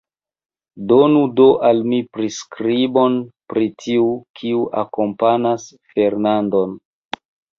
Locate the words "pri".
3.53-3.67